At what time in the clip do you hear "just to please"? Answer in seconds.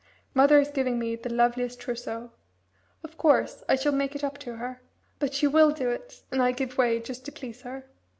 6.99-7.61